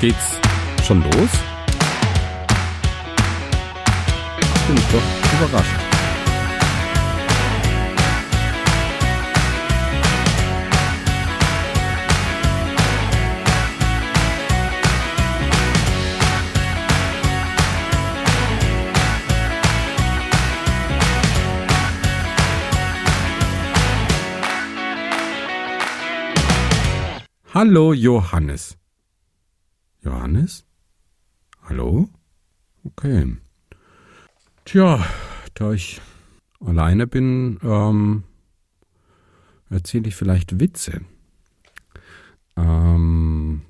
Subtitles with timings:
[0.00, 0.40] Geht's
[0.86, 1.30] schon los?
[4.66, 5.70] Bin ich doch überrascht.
[27.52, 28.78] Hallo Johannes.
[30.02, 30.64] Johannes?
[31.62, 32.08] Hallo?
[32.84, 33.36] Okay.
[34.64, 35.04] Tja,
[35.54, 36.00] da ich
[36.60, 38.24] alleine bin, ähm,
[39.68, 41.02] erzähle ich vielleicht Witze.
[42.56, 43.62] Ähm,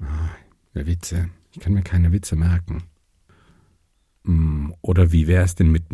[0.00, 0.30] ah,
[0.72, 1.30] Witze.
[1.52, 2.82] Ich kann mir keine Witze merken.
[4.24, 5.84] Hm, oder wie wäre es denn mit,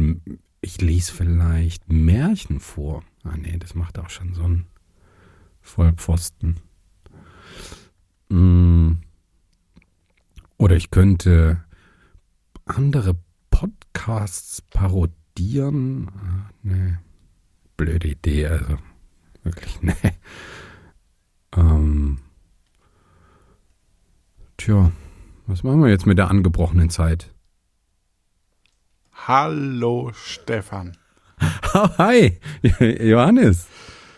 [0.62, 3.04] ich lese vielleicht Märchen vor.
[3.24, 4.66] Ah nee, das macht auch schon so ein
[5.60, 6.56] Vollpfosten.
[8.30, 8.92] Mm.
[10.60, 11.64] Oder ich könnte
[12.66, 13.16] andere
[13.50, 16.10] Podcasts parodieren.
[16.14, 16.98] Ah, nee.
[17.78, 18.76] Blöde Idee, also
[19.42, 19.94] wirklich, nee.
[21.56, 22.18] Ähm.
[24.58, 24.92] Tja,
[25.46, 27.32] was machen wir jetzt mit der angebrochenen Zeit?
[29.14, 30.98] Hallo Stefan.
[31.72, 32.38] Hi,
[33.00, 33.66] Johannes.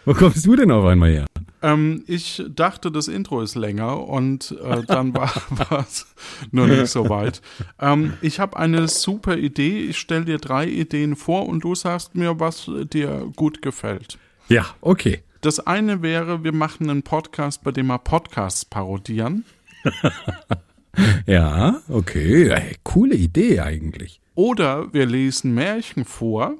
[0.04, 1.26] Wo kommst du denn auf einmal her?
[1.62, 5.32] Ähm, ich dachte, das Intro ist länger und äh, dann war
[5.80, 6.06] es
[6.50, 7.40] nur nicht so weit.
[7.80, 9.78] Ähm, ich habe eine super Idee.
[9.80, 14.18] Ich stelle dir drei Ideen vor und du sagst mir, was dir gut gefällt.
[14.48, 15.22] Ja, okay.
[15.40, 19.44] Das eine wäre, wir machen einen Podcast, bei dem wir Podcasts parodieren.
[21.26, 22.50] ja, okay.
[22.50, 24.20] Hey, coole Idee eigentlich.
[24.34, 26.54] Oder wir lesen Märchen vor.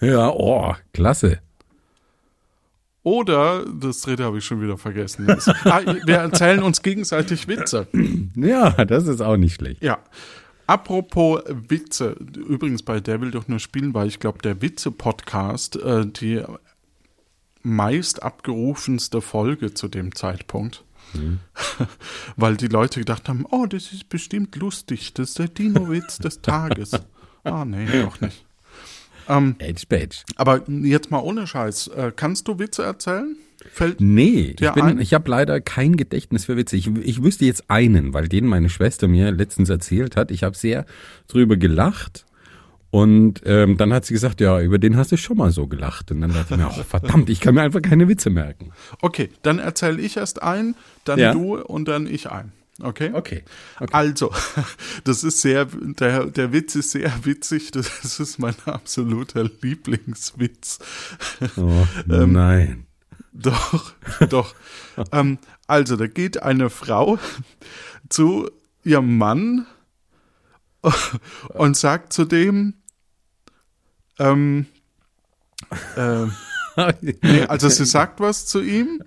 [0.00, 1.40] Ja, oh, klasse.
[3.02, 5.26] Oder, das dritte habe ich schon wieder vergessen.
[5.64, 7.86] Ah, wir erzählen uns gegenseitig Witze.
[8.34, 9.82] Ja, das ist auch nicht schlecht.
[9.82, 9.98] Ja.
[10.66, 16.06] Apropos Witze, übrigens bei Der will doch nur spielen, weil ich glaube, der Witze-Podcast äh,
[16.06, 16.42] die
[17.62, 20.84] meist abgerufenste Folge zu dem Zeitpunkt.
[21.14, 21.40] Mhm.
[22.36, 26.40] weil die Leute gedacht haben, oh, das ist bestimmt lustig, das ist der Dino-Witz des
[26.40, 26.92] Tages.
[27.42, 28.44] Ah, nee, doch nicht.
[29.28, 30.18] Ähm, Edge Badge.
[30.36, 31.88] Aber jetzt mal ohne Scheiß.
[31.88, 33.36] Äh, kannst du Witze erzählen?
[33.72, 36.76] Fällt nee, ich, bin, ich habe leider kein Gedächtnis für Witze.
[36.76, 40.30] Ich, ich wüsste jetzt einen, weil den meine Schwester mir letztens erzählt hat.
[40.30, 40.86] Ich habe sehr
[41.28, 42.24] drüber gelacht.
[42.90, 46.10] Und ähm, dann hat sie gesagt, ja, über den hast du schon mal so gelacht.
[46.10, 48.72] Und dann dachte ich mir, oh, verdammt, ich kann mir einfach keine Witze merken.
[49.00, 51.32] Okay, dann erzähle ich erst einen, dann ja.
[51.32, 52.52] du und dann ich ein.
[52.82, 53.10] Okay?
[53.12, 53.44] okay?
[53.78, 53.92] Okay.
[53.92, 54.32] Also,
[55.04, 57.70] das ist sehr, der, der Witz ist sehr witzig.
[57.72, 60.78] Das ist mein absoluter Lieblingswitz.
[61.56, 62.86] Oh, ähm, nein.
[63.32, 63.94] Doch,
[64.28, 64.54] doch.
[65.12, 67.18] ähm, also, da geht eine Frau
[68.08, 68.50] zu
[68.82, 69.66] ihrem Mann
[71.48, 72.74] und sagt zu dem,
[74.18, 74.66] ähm,
[75.96, 76.26] äh,
[77.00, 79.02] nee, also sie sagt was zu ihm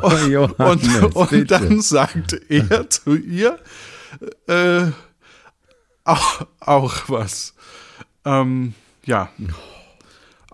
[0.00, 3.58] und, Johannes, und, und dann sagt er zu ihr
[4.46, 4.86] äh,
[6.04, 7.54] auch, auch was.
[8.24, 9.30] Ähm, ja.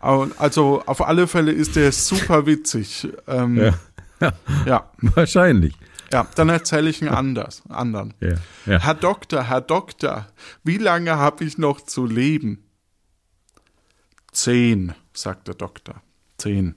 [0.00, 3.09] Also auf alle Fälle ist der super witzig.
[3.27, 3.75] Ähm, ja.
[4.21, 4.33] Ja.
[4.66, 4.91] ja.
[5.15, 5.75] Wahrscheinlich.
[6.12, 8.15] Ja, dann erzähle ich einen anders, anderen.
[8.21, 8.34] Ja,
[8.66, 8.81] ja.
[8.81, 10.27] Herr Doktor, Herr Doktor,
[10.65, 12.65] wie lange habe ich noch zu leben?
[14.33, 16.03] Zehn, sagt der Doktor.
[16.41, 16.75] Zehn.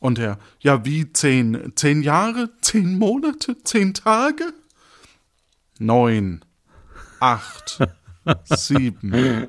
[0.00, 1.72] Und er, ja, wie zehn?
[1.76, 2.50] Zehn Jahre?
[2.60, 3.56] Zehn Monate?
[3.62, 4.52] Zehn Tage?
[5.78, 6.44] Neun.
[7.20, 7.78] Acht.
[8.44, 9.48] sieben.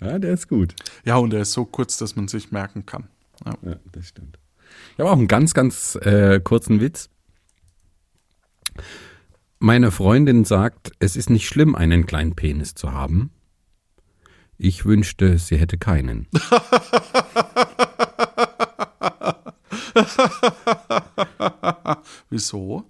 [0.00, 0.74] Ja, der ist gut.
[1.04, 3.08] Ja, und er ist so kurz, dass man sich merken kann.
[3.44, 4.38] Ja, ja das stimmt.
[4.94, 7.10] Ich habe auch einen ganz, ganz äh, kurzen Witz.
[9.58, 13.30] Meine Freundin sagt, es ist nicht schlimm, einen kleinen Penis zu haben.
[14.56, 16.28] Ich wünschte, sie hätte keinen.
[22.30, 22.84] Wieso?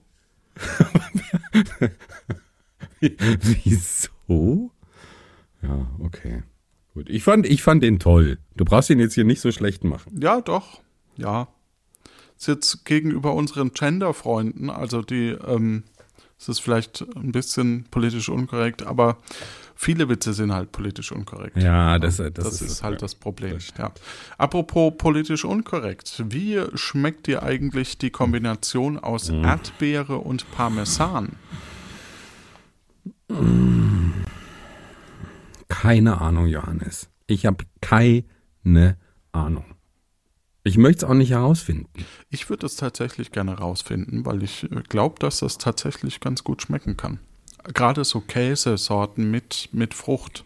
[3.00, 4.70] Wieso?
[5.62, 6.43] Ja, okay.
[6.94, 7.08] Gut.
[7.08, 8.38] Ich fand, ich fand den toll.
[8.56, 10.19] Du brauchst ihn jetzt hier nicht so schlecht machen.
[10.20, 10.81] Ja, doch.
[11.17, 11.49] Ja.
[12.37, 15.85] Ist jetzt gegenüber unseren Gender-Freunden, also die, ähm,
[16.38, 19.19] es ist vielleicht ein bisschen politisch unkorrekt, aber
[19.81, 21.56] viele Witze sind halt politisch unkorrekt.
[21.56, 23.55] Ja, das, das, das ist, ist, halt das Problem.
[23.55, 23.91] Das ja.
[24.37, 29.43] Apropos politisch unkorrekt, wie schmeckt dir eigentlich die Kombination aus mhm.
[29.43, 31.31] Erdbeere und Parmesan?
[35.69, 37.09] Keine Ahnung, Johannes.
[37.27, 38.99] Ich habe keine
[39.32, 39.65] Ahnung.
[40.62, 41.88] Ich möchte es auch nicht herausfinden.
[42.29, 46.61] Ich würde es tatsächlich gerne herausfinden, weil ich äh, glaube, dass das tatsächlich ganz gut
[46.61, 47.19] schmecken kann.
[47.65, 50.45] Gerade so Käsesorten mit, mit Frucht.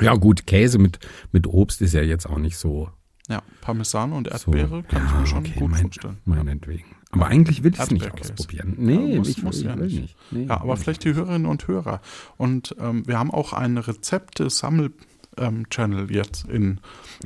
[0.00, 0.98] Ja, gut, Käse mit,
[1.32, 2.90] mit Obst ist ja jetzt auch nicht so.
[3.28, 6.18] Ja, Parmesan und Erdbeere so, kann ja, ich mir schon okay, gut mein, vorstellen.
[6.24, 6.84] Meinetwegen.
[7.12, 8.74] Aber eigentlich will ich es nicht ausprobieren.
[8.78, 10.00] Nee, ja, muss, ich, muss ich ja nicht.
[10.00, 10.16] nicht.
[10.30, 12.00] Nee, ja, aber vielleicht die Hörerinnen und Hörer.
[12.36, 16.80] Und ähm, wir haben auch ein Rezepte-Sammel-Channel ähm, jetzt in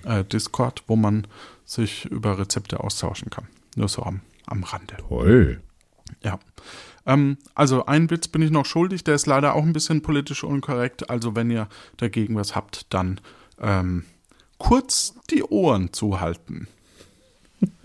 [0.04, 1.26] äh, Discord, wo man
[1.64, 3.46] sich über Rezepte austauschen kann.
[3.76, 4.96] Nur so am, am Rande.
[5.08, 5.62] Toll.
[6.22, 6.38] Ja.
[7.06, 10.44] Ähm, also einen Witz bin ich noch schuldig, der ist leider auch ein bisschen politisch
[10.44, 11.08] unkorrekt.
[11.08, 13.20] Also wenn ihr dagegen was habt, dann
[13.60, 14.04] ähm,
[14.58, 16.66] kurz die Ohren zuhalten.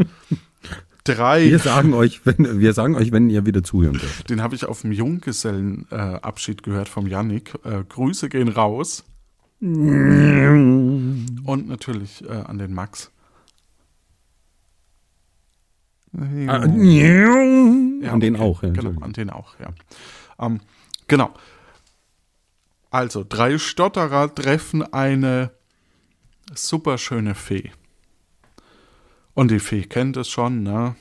[1.03, 1.45] Drei.
[1.45, 4.29] Wir sagen euch, wenn, wir sagen euch, wenn ihr wieder zuhören dürft.
[4.29, 7.55] Den habe ich auf dem Junggesellenabschied äh, gehört vom Yannick.
[7.63, 9.03] Äh, Grüße gehen raus.
[9.61, 13.11] Und natürlich äh, an den Max.
[16.17, 18.69] Ah, an den auch, ja.
[18.69, 19.69] Genau, an den auch, ja.
[20.39, 20.59] Ähm,
[21.07, 21.33] genau.
[22.89, 25.51] Also, drei Stotterer treffen eine
[26.53, 27.71] superschöne Fee.
[29.33, 30.95] Und die Fee kennt es schon, ne?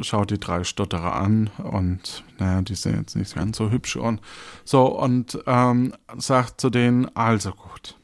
[0.00, 4.20] Schaut die drei Stotterer an und naja, die sind jetzt nicht ganz so hübsch und
[4.64, 7.98] so und ähm, sagt zu denen, also gut.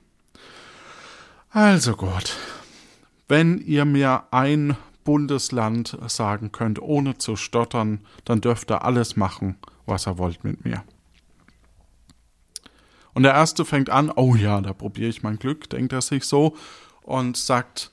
[1.50, 2.36] Also gut.
[3.28, 9.56] Wenn ihr mir ein Bundesland sagen könnt, ohne zu stottern, dann dürft ihr alles machen,
[9.86, 10.82] was ihr wollt mit mir.
[13.12, 16.24] Und der erste fängt an, oh ja, da probiere ich mein Glück, denkt er sich
[16.24, 16.56] so
[17.02, 17.90] und sagt,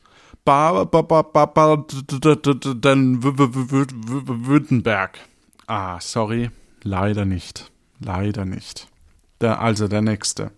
[4.48, 5.19] Württemberg.
[5.65, 6.51] Ah, sorry,
[6.83, 7.71] leider nicht.
[8.00, 8.88] Leider nicht.
[9.42, 10.51] Der, also der nächste.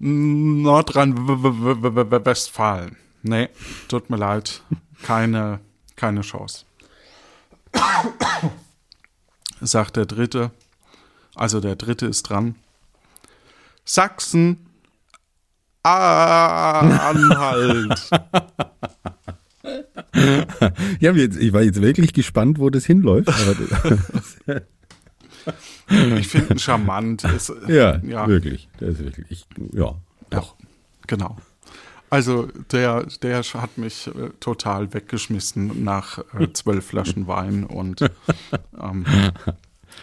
[0.00, 2.96] Nordrhein-Westfalen.
[3.22, 3.50] Nee,
[3.88, 4.62] tut mir leid.
[5.02, 5.60] Keine,
[5.94, 6.64] keine Chance.
[9.60, 10.52] Sagt der dritte.
[11.34, 12.54] Also der dritte ist dran.
[13.84, 14.70] Sachsen
[15.82, 18.08] Anhalt.
[21.00, 23.28] ja, ich war jetzt wirklich gespannt, wo das hinläuft.
[26.18, 27.24] ich finde ihn charmant.
[27.24, 28.68] Ist, ja, ja, wirklich.
[28.80, 29.26] Der ist wirklich.
[29.30, 29.94] Ich, ja,
[30.30, 30.56] doch.
[30.58, 30.66] Ja,
[31.06, 31.36] genau.
[32.10, 38.00] Also der, der hat mich äh, total weggeschmissen nach äh, zwölf Flaschen Wein und
[38.80, 39.06] ähm,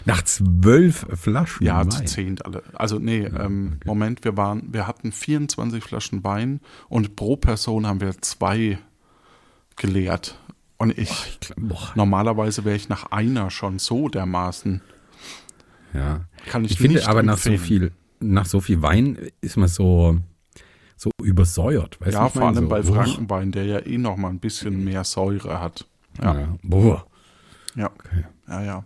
[0.05, 1.89] nach zwölf Flaschen ja, Wein?
[1.89, 2.63] Ja, zu zehn alle.
[2.73, 3.87] Also nee, ja, ähm, okay.
[3.87, 8.79] Moment, wir waren, wir hatten 24 Flaschen Wein und pro Person haben wir zwei
[9.75, 10.39] geleert.
[10.77, 11.91] Und ich, boah, ich glaub, boah.
[11.95, 14.81] normalerweise wäre ich nach einer schon so dermaßen.
[15.93, 16.21] Ja.
[16.47, 20.17] Kann ich, ich finde aber nach so viel, nach so viel Wein ist man so,
[20.95, 21.99] so übersäuert.
[22.01, 25.03] Weißt ja, vor allem so, bei Frankenwein, der ja eh noch mal ein bisschen mehr
[25.03, 25.85] Säure hat.
[26.21, 26.39] Ja.
[26.39, 26.57] ja.
[26.63, 27.05] Boah.
[27.75, 27.91] Ja.
[27.91, 28.25] Okay.
[28.47, 28.85] Ja, ja.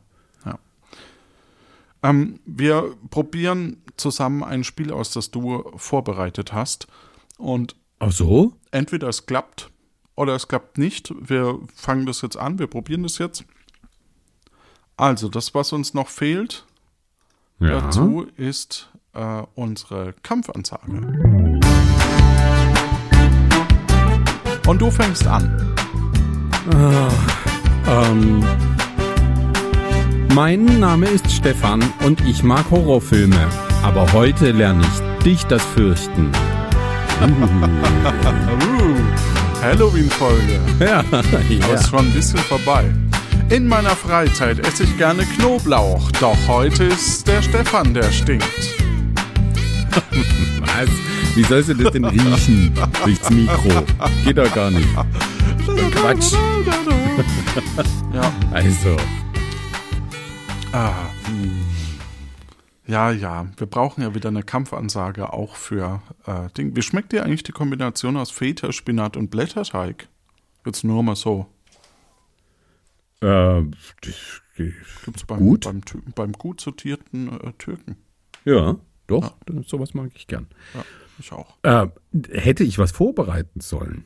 [2.03, 6.87] Ähm, wir probieren zusammen ein Spiel aus, das du vorbereitet hast.
[7.37, 8.53] Und Ach so?
[8.71, 9.69] entweder es klappt
[10.15, 11.13] oder es klappt nicht.
[11.19, 13.45] Wir fangen das jetzt an, wir probieren das jetzt.
[14.97, 16.65] Also, das, was uns noch fehlt
[17.61, 17.81] ja.
[17.81, 20.91] dazu, ist äh, unsere Kampfansage.
[24.67, 25.73] Und du fängst an.
[26.73, 27.09] Ah,
[27.87, 28.43] ähm.
[30.33, 33.49] Mein Name ist Stefan und ich mag Horrorfilme.
[33.83, 36.31] Aber heute lerne ich dich das Fürchten.
[39.61, 40.59] Halloween-Folge.
[40.79, 41.03] Ja,
[41.49, 41.73] ja.
[41.75, 42.91] Ist schon ein bisschen vorbei.
[43.51, 48.45] In meiner Freizeit esse ich gerne Knoblauch, doch heute ist der Stefan, der stinkt.
[50.61, 50.89] Was?
[51.35, 52.73] Wie sollst du das denn riechen?
[53.03, 53.83] Durchs Mikro.
[54.23, 54.87] Geht doch gar nicht.
[55.91, 56.33] Quatsch.
[58.13, 58.33] Ja.
[58.51, 58.95] Also.
[60.71, 60.93] Ah.
[62.87, 66.75] Ja, ja, wir brauchen ja wieder eine Kampfansage auch für äh, Ding.
[66.75, 70.07] Wie schmeckt dir eigentlich die Kombination aus Feta, Spinat und Blätterteig?
[70.65, 71.47] Jetzt nur mal so.
[73.21, 73.63] Äh,
[74.55, 75.65] Gibt's beim, gut?
[75.65, 75.81] Beim,
[76.15, 77.97] beim gut sortierten äh, Türken.
[78.45, 79.61] Ja, doch, ja.
[79.65, 80.47] sowas mag ich gern.
[80.73, 80.83] Ja,
[81.19, 81.57] ich auch.
[81.63, 81.87] Äh,
[82.31, 84.05] hätte ich was vorbereiten sollen?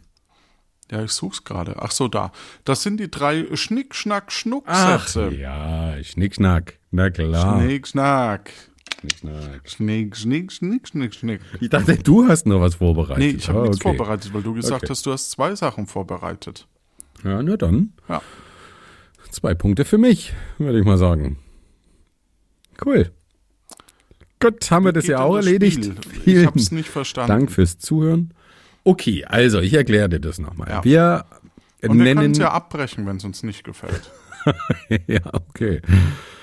[0.91, 1.77] Ja, ich such's gerade.
[1.79, 2.31] Ach so, da.
[2.63, 5.33] Das sind die drei Schnick, Schnack, Schnuck-Sätze.
[5.33, 6.77] Ja, Schnick, Schnack.
[6.91, 7.59] Na klar.
[7.59, 8.51] Schnick, Schnack.
[8.99, 9.69] Schnick, Schnack.
[9.69, 11.41] Schnick, Schnick, Schnick, Schnick, Schnick.
[11.59, 13.17] Ich dachte, du hast noch was vorbereitet.
[13.17, 13.97] Nee, ich habe ah, nichts okay.
[13.97, 14.91] vorbereitet, weil du gesagt okay.
[14.91, 16.67] hast, du hast zwei Sachen vorbereitet.
[17.23, 17.93] Ja, na dann.
[18.07, 18.21] Ja.
[19.35, 21.35] Zwei Punkte für mich, würde ich mal sagen.
[22.85, 23.11] Cool.
[24.39, 25.83] Gut, haben wir das ja auch erledigt.
[25.83, 26.37] Spiel?
[26.37, 27.27] Ich hab's nicht verstanden.
[27.27, 28.33] Dank fürs Zuhören.
[28.85, 30.69] Okay, also ich erkläre dir das nochmal.
[30.69, 30.85] Ja.
[30.85, 31.25] Wir
[31.81, 34.09] Und wir können es ja abbrechen, wenn es uns nicht gefällt.
[35.07, 35.81] ja, okay.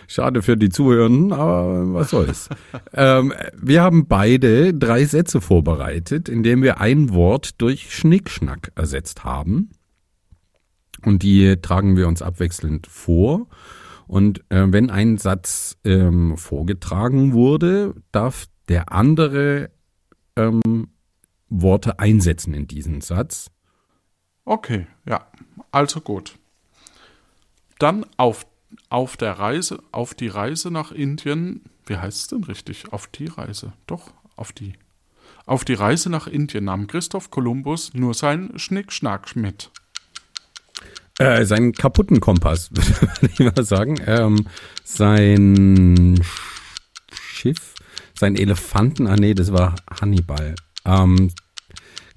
[0.07, 2.51] Schade für die Zuhörenden, aber was soll's.
[2.93, 9.71] ähm, wir haben beide drei Sätze vorbereitet, indem wir ein Wort durch Schnickschnack ersetzt haben.
[11.05, 13.47] Und die tragen wir uns abwechselnd vor.
[14.07, 19.71] Und äh, wenn ein Satz ähm, vorgetragen wurde, darf der andere
[20.37, 20.89] ähm,
[21.49, 23.51] Worte einsetzen in diesen Satz.
[24.45, 25.27] Okay, ja,
[25.71, 26.37] also gut.
[27.79, 28.47] Dann auf,
[28.89, 32.93] auf der Reise, auf die Reise nach Indien, wie heißt es denn richtig?
[32.93, 34.75] Auf die Reise, doch, auf die.
[35.45, 39.71] Auf die Reise nach Indien nahm Christoph Kolumbus nur sein Schnickschnack mit.
[41.23, 44.01] Äh, seinen kaputten Kompass, würde ich mal sagen.
[44.07, 44.47] Ähm,
[44.85, 46.21] sein
[47.13, 47.75] Schiff,
[48.19, 50.55] sein Elefanten, ah nee, das war Hannibal.
[50.85, 51.33] Ähm,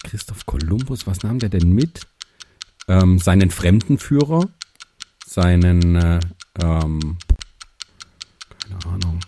[0.03, 2.01] Christoph Kolumbus, was nahm der denn mit?
[2.87, 4.47] Ähm, seinen Fremdenführer,
[5.25, 6.19] seinen, äh,
[6.61, 7.17] ähm,
[8.59, 9.19] keine Ahnung,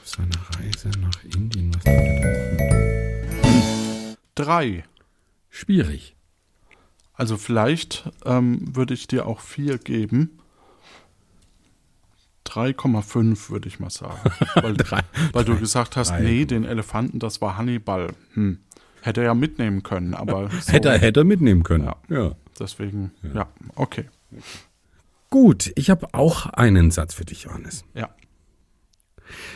[0.00, 2.76] auf seiner Reise nach Indien, was denn?
[4.34, 4.84] Drei.
[5.50, 6.15] Schwierig.
[7.16, 10.38] Also vielleicht ähm, würde ich dir auch vier geben.
[12.46, 14.18] 3,5 würde ich mal sagen.
[14.54, 15.00] Weil, drei,
[15.32, 16.20] weil drei, du gesagt hast, drei.
[16.20, 18.12] nee, den Elefanten, das war Hannibal.
[18.34, 18.58] Hm.
[19.02, 20.50] Hätte er ja mitnehmen können, aber.
[20.60, 21.84] So, hätte, er, hätte er mitnehmen können.
[21.84, 21.96] Ja.
[22.08, 22.34] ja.
[22.58, 24.04] Deswegen, ja, ja okay.
[25.28, 27.84] Gut, ich habe auch einen Satz für dich, Johannes.
[27.94, 28.10] Ja.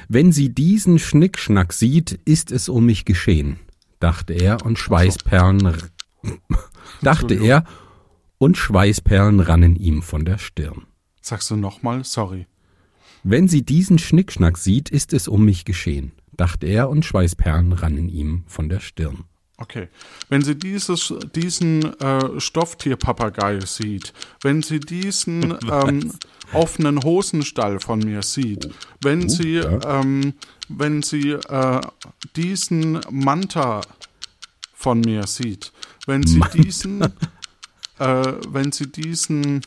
[0.08, 3.60] Wenn sie diesen Schnickschnack sieht, ist es um mich geschehen,
[4.00, 5.76] dachte er und Schweißperlen
[7.02, 7.64] dachte er,
[8.38, 10.86] und Schweißperlen rannen ihm von der Stirn.
[11.20, 12.46] Sagst du nochmal, sorry.
[13.22, 18.08] Wenn sie diesen Schnickschnack sieht, ist es um mich geschehen, dachte er, und Schweißperlen rannen
[18.08, 19.24] ihm von der Stirn.
[19.60, 19.88] Okay.
[20.30, 26.12] Wenn sie dieses, diesen äh, Stofftierpapagei sieht, wenn sie diesen ähm,
[26.54, 28.70] offenen Hosenstall von mir sieht,
[29.02, 30.00] wenn oh, sie, ja.
[30.00, 30.32] ähm,
[30.68, 31.80] wenn sie äh,
[32.36, 33.82] diesen Manta
[34.72, 35.72] von mir sieht,
[36.10, 36.50] wenn sie Mann.
[36.52, 37.02] diesen,
[37.98, 39.60] äh, wenn sie diesen,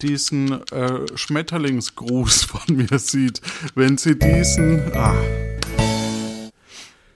[0.00, 3.40] diesen äh, Schmetterlingsgruß von mir sieht,
[3.74, 5.14] wenn sie diesen, ah.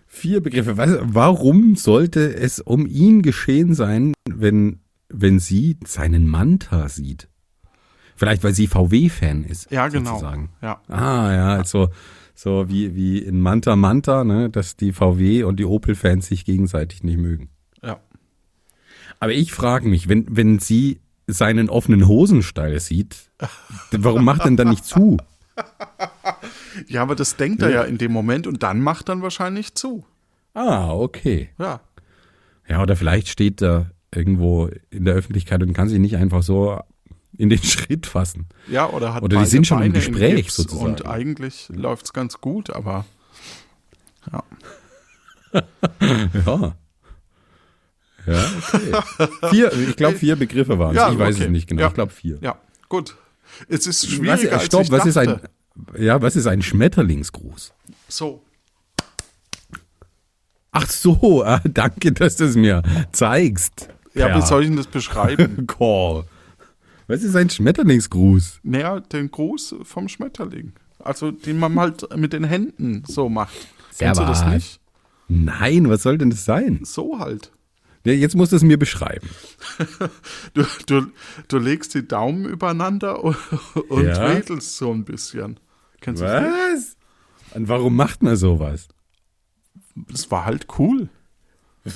[0.09, 0.77] Vier Begriffe.
[0.77, 7.29] Was, warum sollte es um ihn geschehen sein, wenn, wenn sie seinen Manta sieht?
[8.17, 9.71] Vielleicht, weil sie VW-Fan ist.
[9.71, 10.15] Ja, genau.
[10.15, 10.51] Sozusagen.
[10.61, 10.83] Ja.
[10.89, 11.91] Ah, ja, also
[12.35, 17.05] so wie, wie in Manta Manta, ne, dass die VW und die Opel-Fans sich gegenseitig
[17.05, 17.51] nicht mögen.
[19.19, 19.21] Ja.
[19.21, 23.17] Aber ich frage mich, wenn, wenn sie seinen offenen Hosenstall sieht,
[23.91, 25.19] warum macht denn dann nicht zu?
[26.87, 30.07] Ja, aber das denkt er ja in dem Moment und dann macht dann wahrscheinlich zu.
[30.55, 31.51] Ah, okay.
[31.59, 31.81] Ja.
[32.69, 36.81] Ja, oder vielleicht steht er irgendwo in der Öffentlichkeit und kann sich nicht einfach so
[37.37, 38.47] in den Schritt fassen.
[38.69, 40.91] Ja, oder hat Oder die sind schon Beine im Gespräch sozusagen.
[40.91, 43.05] Und eigentlich läuft es ganz gut, aber
[44.33, 44.43] ja.
[46.47, 46.75] ja.
[48.29, 49.29] Ja, okay.
[49.51, 50.97] Vier, ich glaube, vier Begriffe waren es.
[50.97, 51.45] Ja, ich weiß okay.
[51.45, 51.83] es nicht genau.
[51.83, 51.89] Ja.
[51.89, 52.39] Ich glaube vier.
[52.41, 52.59] Ja,
[52.89, 53.17] gut.
[53.69, 55.41] Es ist schwieriger was, stopp, als ich was dachte.
[55.41, 57.73] ist ein, ja, was ist ein Schmetterlingsgruß?
[58.09, 58.43] So.
[60.71, 62.83] Ach so, ah, danke, dass du es mir
[63.13, 63.89] zeigst.
[64.15, 65.67] Ja, wie soll ich denn das beschreiben?
[65.79, 66.25] Call.
[67.07, 68.61] Was ist ein Schmetterlingsgruß?
[68.65, 70.73] Naja, den Gruß vom Schmetterling.
[70.99, 73.69] Also, den man halt mit den Händen so macht.
[73.97, 74.81] Kennst du das nicht?
[75.29, 76.81] Nein, was soll denn das sein?
[76.83, 77.51] So halt.
[78.05, 79.29] Jetzt musst du es mir beschreiben.
[80.55, 81.07] du, du,
[81.49, 83.37] du legst die Daumen übereinander und,
[83.89, 84.29] und Ja.
[84.29, 85.61] wedelst so ein bisschen.
[86.01, 86.53] Kennst du das nicht?
[86.53, 86.97] Was?
[87.57, 88.89] Und warum macht man sowas?
[89.95, 91.09] Das war halt cool.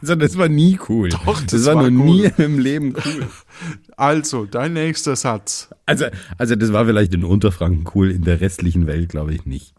[0.00, 1.10] Also das war nie cool.
[1.10, 2.32] Doch, das, das war, war noch cool.
[2.36, 3.28] nie im Leben cool.
[3.96, 5.68] Also, dein nächster Satz.
[5.86, 6.06] Also,
[6.38, 9.74] also das war vielleicht in Unterfranken cool, in der restlichen Welt glaube ich nicht.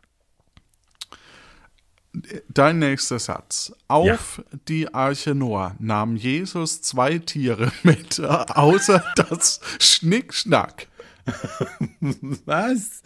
[2.48, 3.74] Dein nächster Satz.
[3.88, 10.88] Auf die Arche Noah nahm Jesus zwei Tiere mit, außer das Schnickschnack.
[12.46, 13.02] Was?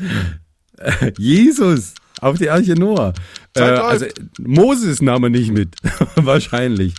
[1.18, 3.14] Jesus auf die Arche Noah.
[3.56, 4.06] Äh, also.
[4.40, 5.76] Moses nahm er nicht mit,
[6.16, 6.96] wahrscheinlich.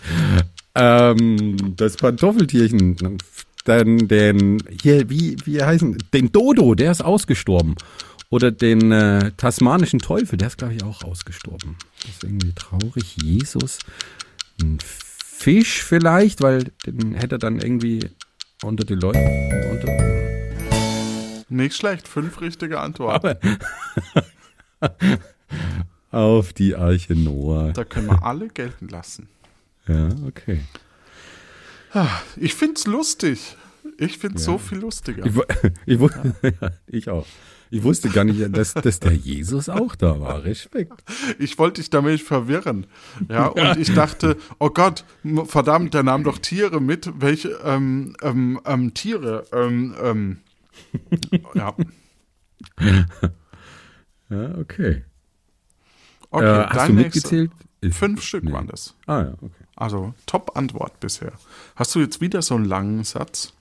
[0.75, 3.17] Ähm, das Pantoffeltierchen,
[3.65, 7.75] dann den hier wie wie heißen den Dodo, der ist ausgestorben.
[8.31, 11.75] Oder den äh, tasmanischen Teufel, der ist glaube ich auch ausgestorben.
[12.01, 13.17] Das ist irgendwie traurig.
[13.23, 13.79] Jesus,
[14.61, 18.09] ein Fisch vielleicht, weil den hätte er dann irgendwie
[18.61, 19.19] unter die Leute
[21.49, 23.37] Nicht schlecht, fünf richtige Antworten.
[26.11, 27.71] auf die Arche Noah.
[27.73, 29.27] Da können wir alle gelten lassen.
[29.87, 30.59] Ja, okay.
[32.35, 33.55] Ich find's lustig.
[33.97, 34.53] Ich find's ja.
[34.53, 35.25] so viel lustiger.
[35.25, 35.33] Ich,
[35.85, 35.99] ich,
[36.61, 36.71] ja.
[36.87, 37.25] ich auch.
[37.71, 40.43] Ich wusste gar nicht, dass, dass der Jesus auch da war.
[40.43, 41.03] Respekt.
[41.37, 42.87] Ich wollte dich damit verwirren.
[43.29, 45.05] Ja, und ich dachte, oh Gott,
[45.45, 47.11] verdammt, der nahm doch Tiere mit.
[47.21, 49.45] Welche ähm, ähm, ähm, Tiere?
[49.53, 50.37] Ähm, ähm,
[51.53, 51.75] ja.
[54.29, 55.03] ja, okay.
[56.31, 57.51] Okay, äh, hast du mitgezählt?
[57.91, 58.51] Fünf Stück nee.
[58.51, 58.95] waren das.
[59.05, 59.65] Ah ja, okay.
[59.75, 61.31] Also Top-Antwort bisher.
[61.75, 63.53] Hast du jetzt wieder so einen langen Satz?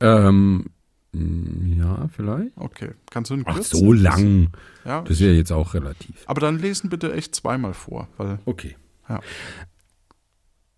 [0.00, 0.70] Ähm, hm,
[1.12, 2.52] ja, vielleicht.
[2.56, 2.90] Okay.
[3.10, 4.50] Kannst du einen Ach, so lang.
[4.84, 5.02] Ja.
[5.02, 6.24] Das ist ja jetzt auch relativ.
[6.26, 8.08] Aber dann lesen bitte echt zweimal vor.
[8.16, 8.76] Weil, okay.
[9.08, 9.20] Ja.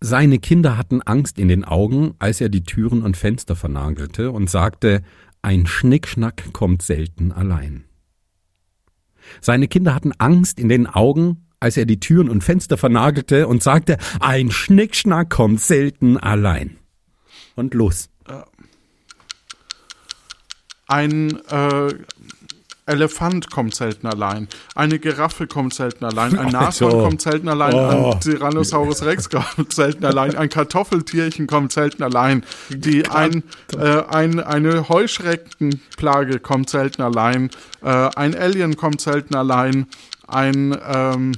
[0.01, 4.49] Seine Kinder hatten Angst in den Augen, als er die Türen und Fenster vernagelte und
[4.49, 5.01] sagte,
[5.41, 7.83] ein Schnickschnack kommt selten allein.
[9.41, 13.61] Seine Kinder hatten Angst in den Augen, als er die Türen und Fenster vernagelte und
[13.61, 16.77] sagte, ein Schnickschnack kommt selten allein.
[17.55, 18.08] Und los.
[20.89, 21.93] Ein äh,
[22.89, 24.47] Elefant kommt selten allein.
[24.73, 26.37] Eine Giraffe kommt selten allein.
[26.37, 27.73] Ein Nashorn kommt selten allein.
[27.73, 28.11] Oh.
[28.11, 30.35] Ein Tyrannosaurus Rex kommt selten allein.
[30.35, 32.43] Ein Kartoffeltierchen kommt selten allein.
[32.69, 33.43] Die, ein,
[33.77, 37.51] äh, ein, eine Heuschreckenplage kommt selten allein.
[37.83, 39.85] Äh, ein Alien kommt selten allein.
[40.27, 41.33] Ein ähm,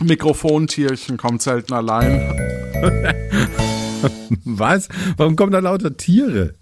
[0.00, 2.20] Mikrofontierchen kommt selten allein.
[4.44, 4.88] Was?
[5.16, 6.54] Warum kommen da lauter Tiere?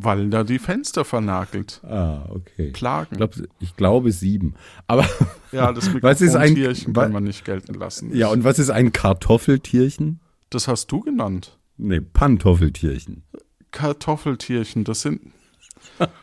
[0.00, 1.80] Weil da die Fenster vernagelt.
[1.84, 2.70] Ah, okay.
[2.70, 3.08] Plagen.
[3.12, 4.54] Ich, glaub, ich glaube sieben.
[4.86, 5.06] Aber
[5.52, 8.14] ja, das was ist ein Tierchen kann man nicht gelten lassen.
[8.14, 10.20] Ja, und was ist ein Kartoffeltierchen?
[10.50, 11.58] Das hast du genannt.
[11.76, 13.24] Nee, Pantoffeltierchen.
[13.70, 15.20] Kartoffeltierchen, das sind.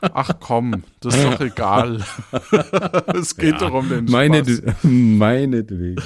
[0.01, 2.03] Ach komm, das ist doch egal.
[3.15, 4.61] es geht ja, doch um den Spaß.
[4.83, 6.01] Meinetwegen.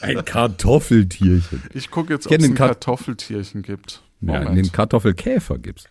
[0.00, 1.62] Ein Kartoffeltierchen.
[1.72, 4.02] Ich gucke jetzt, ob es ein Kartoffeltierchen gibt.
[4.20, 4.48] Moment.
[4.48, 5.86] Ja, den Kartoffelkäfer gibt's.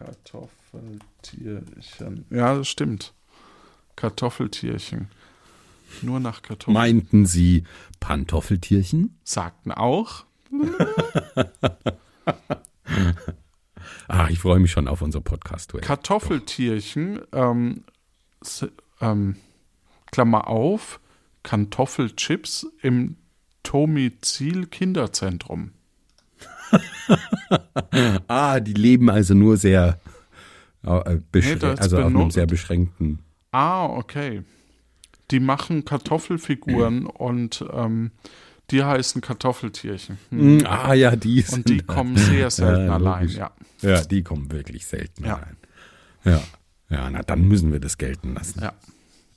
[1.24, 2.26] Kartoffeltierchen.
[2.30, 3.14] Ja, das stimmt.
[3.96, 5.08] Kartoffeltierchen.
[6.02, 6.74] Nur nach Kartoffeln.
[6.74, 7.64] Meinten Sie
[8.00, 9.18] Pantoffeltierchen?
[9.24, 10.26] Sagten auch.
[14.08, 15.74] ah, ich freue mich schon auf unser Podcast.
[15.82, 17.84] Kartoffeltierchen, ähm,
[19.02, 19.36] ähm,
[20.12, 21.00] Klammer auf,
[21.44, 23.18] Kartoffelchips im
[23.62, 25.72] Tomizil Kinderzentrum.
[28.28, 30.00] ah, die leben also nur sehr,
[30.84, 33.20] äh, nee, also auf einem sehr beschränkten.
[33.52, 34.44] Ah, okay.
[35.32, 38.12] Die machen Kartoffelfiguren und ähm,
[38.72, 40.18] die heißen Kartoffeltierchen.
[40.30, 40.60] Hm.
[40.60, 43.52] hm ah ja, die sind Und die kommen sehr selten ja, allein, ja.
[43.82, 45.36] Ja, die kommen wirklich selten ja.
[45.36, 45.58] allein.
[46.26, 46.42] Ja.
[46.90, 48.62] Ja, na dann müssen wir das gelten lassen.
[48.62, 48.74] Ja,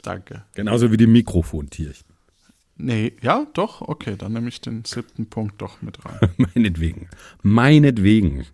[0.03, 0.45] danke.
[0.55, 2.07] Genauso wie die Mikrofontierchen.
[2.77, 6.31] Nee, ja, doch, okay, dann nehme ich den siebten Punkt doch mit rein.
[6.37, 7.09] Meinetwegen.
[7.43, 8.45] Meinetwegen.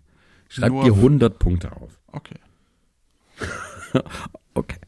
[0.47, 1.99] Schreib Nur dir 100 Punkte auf.
[2.07, 2.37] Okay.
[4.53, 4.79] okay.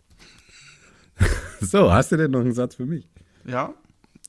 [1.62, 3.08] so, hast du denn noch einen Satz für mich?
[3.46, 3.74] Ja.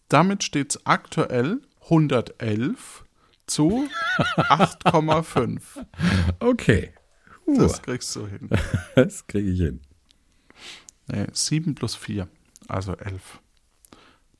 [0.08, 3.04] Damit steht es aktuell 111
[3.46, 3.88] zu
[4.36, 5.60] 8,5.
[6.40, 6.92] Okay.
[7.46, 7.58] Uh.
[7.58, 8.50] Das kriegst du hin.
[8.94, 9.80] Das kriege ich hin.
[11.08, 12.28] Nee, 7 plus 4,
[12.66, 13.40] also 11.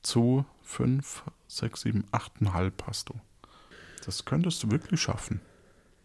[0.03, 3.15] Zu 5, 6, 7, 8,5 hast du.
[4.05, 5.41] Das könntest du wirklich schaffen.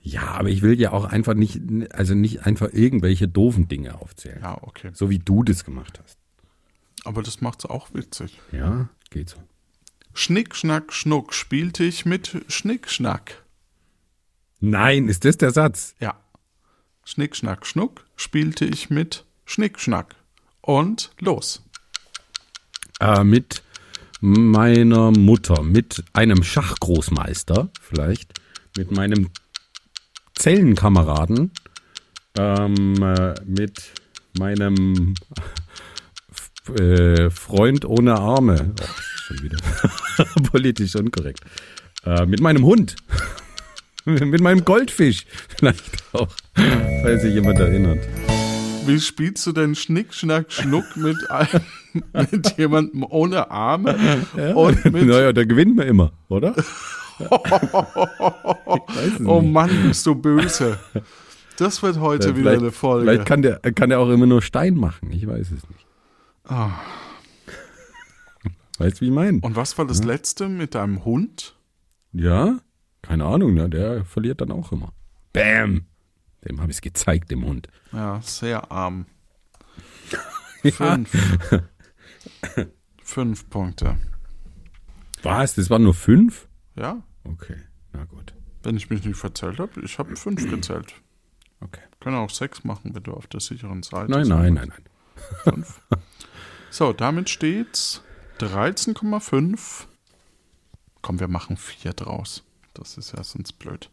[0.04, 1.62] Ja, aber ich will ja auch einfach nicht,
[1.92, 4.40] also nicht einfach irgendwelche doofen Dinge aufzählen.
[4.42, 4.92] Ja, okay.
[4.94, 6.18] So wie du das gemacht hast.
[7.04, 8.40] Aber das macht's auch witzig.
[8.52, 9.38] Ja, geht so.
[10.14, 13.44] Schnick, Schnack, Schnuck spielte ich mit Schnick, Schnack.
[14.60, 15.96] Nein, ist das der Satz?
[16.00, 16.20] Ja.
[17.06, 20.16] Schnick, Schnack, Schnuck spielte ich mit Schnick, Schnack.
[20.62, 21.64] Und los.
[23.00, 23.64] Äh, mit
[24.20, 28.40] meiner Mutter, mit einem Schachgroßmeister vielleicht,
[28.78, 29.30] mit meinem
[30.42, 31.52] Zellenkameraden,
[32.36, 33.92] ähm, äh, mit
[34.40, 35.14] meinem
[36.80, 38.74] äh, Freund ohne Arme.
[38.82, 38.86] Oh,
[39.18, 39.58] schon wieder
[40.52, 41.42] politisch unkorrekt.
[42.06, 42.96] Äh, mit meinem Hund.
[44.06, 45.28] mit meinem Goldfisch.
[45.60, 48.00] Vielleicht auch, falls sich jemand erinnert.
[48.88, 51.62] Wie spielst du denn Schnick, Schnack, Schnuck mit, einem,
[52.32, 54.26] mit jemandem ohne Arme?
[54.36, 54.56] Ja.
[54.56, 56.56] Und mit naja, da gewinnt man immer, oder?
[59.26, 60.80] Oh Mann, bist du böse.
[61.58, 63.06] Das wird heute ja, wieder eine Folge.
[63.06, 65.86] Vielleicht kann der, kann der auch immer nur Stein machen, ich weiß es nicht.
[66.50, 66.70] Oh.
[68.78, 69.40] Weißt du, wie ich meine?
[69.42, 70.06] Und was war das ja.
[70.06, 71.56] letzte mit deinem Hund?
[72.14, 72.60] Ja,
[73.02, 73.70] keine Ahnung, ne?
[73.70, 74.94] der verliert dann auch immer.
[75.34, 75.86] Bam!
[76.48, 77.68] Dem habe ich es gezeigt, dem Hund.
[77.92, 79.06] Ja, sehr arm.
[80.74, 81.10] Fünf.
[83.04, 83.98] fünf Punkte.
[85.24, 85.56] Was?
[85.56, 86.48] Das waren nur fünf?
[86.76, 87.04] Ja.
[87.24, 87.58] Okay,
[87.94, 88.34] na gut.
[88.64, 90.94] Wenn ich mich nicht verzählt habe, ich habe fünf gezählt.
[91.62, 91.82] Okay.
[92.00, 94.84] Können auch sechs machen, wenn du auf der sicheren Seite Nein, nein, nein, nein.
[95.44, 95.82] Fünf.
[96.72, 98.02] so, damit steht's
[98.40, 99.86] 13,5.
[101.02, 102.44] Komm, wir machen vier draus.
[102.74, 103.90] Das ist ja sonst blöd.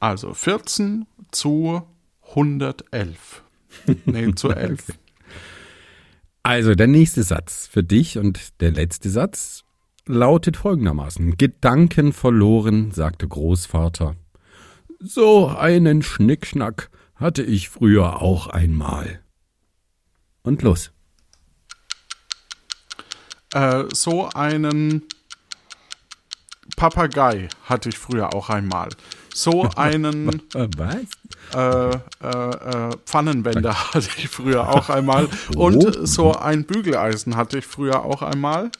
[0.00, 1.82] Also 14 zu
[2.28, 3.42] 111.
[4.04, 4.86] nee, zu 11.
[6.42, 9.64] Also der nächste Satz für dich und der letzte Satz
[10.06, 11.36] lautet folgendermaßen.
[11.36, 14.16] Gedanken verloren, sagte Großvater.
[15.00, 19.20] So einen Schnickschnack hatte ich früher auch einmal.
[20.42, 20.92] Und los.
[23.52, 25.02] Äh, so einen
[26.76, 28.90] Papagei hatte ich früher auch einmal.
[29.34, 30.96] So einen Was?
[31.54, 31.90] äh,
[32.22, 35.28] äh, äh, Pfannenwender hatte ich früher auch einmal.
[35.56, 38.70] Und so ein Bügeleisen hatte ich früher auch einmal.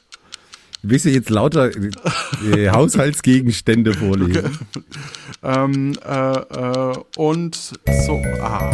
[0.89, 4.57] Willst du jetzt lauter äh, Haushaltsgegenstände vorlesen?
[5.43, 8.73] Ähm, äh, äh, und so, ah.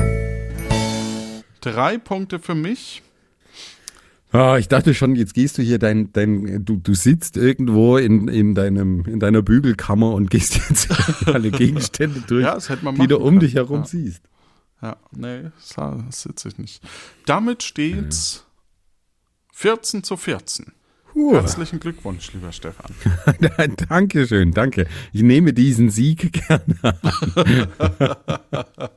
[1.63, 3.03] Drei Punkte für mich.
[4.31, 8.29] Ah, ich dachte schon, jetzt gehst du hier dein, dein du, du sitzt irgendwo in,
[8.29, 10.89] in deinem, in deiner Bügelkammer und gehst jetzt
[11.27, 13.41] alle Gegenstände durch, Ja, die du um können.
[13.41, 13.87] dich herum Ja.
[13.87, 14.23] siehst.
[14.83, 15.45] Ja, nee,
[15.77, 16.83] das sitze ich nicht.
[17.27, 18.45] Damit steht's
[19.53, 20.73] 14 zu 14.
[21.13, 21.35] Puh.
[21.35, 22.95] Herzlichen Glückwunsch, lieber Stefan.
[23.89, 24.87] Dankeschön, danke.
[25.13, 27.69] Ich nehme diesen Sieg gerne an.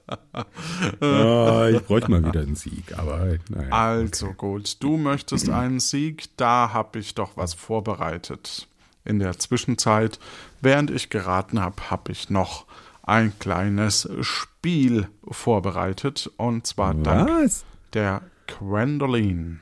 [1.00, 3.70] Ah, ich bräuchte mal wieder einen Sieg, aber naja.
[3.72, 8.68] Also gut, du möchtest einen Sieg, da habe ich doch was vorbereitet.
[9.06, 10.20] In der Zwischenzeit,
[10.62, 12.66] während ich geraten habe, habe ich noch
[13.04, 17.64] ein kleines Spiel vorbereitet und zwar dank Was?
[17.94, 19.60] der Gwendoline.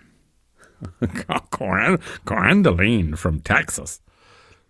[2.26, 4.02] Gwendoline from Texas.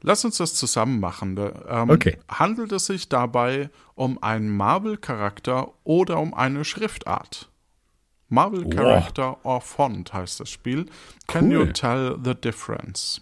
[0.01, 1.37] Lass uns das zusammen machen.
[1.67, 2.17] Ähm, Okay.
[2.27, 7.49] Handelt es sich dabei um einen Marvel-Charakter oder um eine Schriftart?
[8.29, 10.87] Marvel-Charakter or Font heißt das Spiel.
[11.27, 11.53] Can Cool.
[11.53, 13.21] you tell the difference?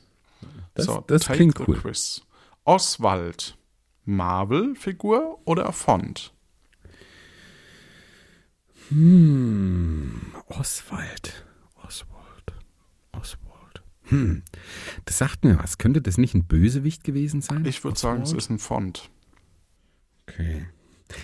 [0.73, 1.77] Das, so, das take klingt the cool.
[1.77, 2.21] quiz.
[2.63, 3.57] Oswald,
[4.05, 6.31] Marvel-Figur oder Font?
[8.89, 10.59] Oswald.
[10.59, 11.43] Oswald.
[13.13, 13.83] Oswald.
[14.03, 14.43] Hm.
[15.05, 15.77] Das sagt mir was.
[15.77, 17.65] Könnte das nicht ein Bösewicht gewesen sein?
[17.65, 19.09] Ich würde sagen, es ist ein Font.
[20.27, 20.65] Okay.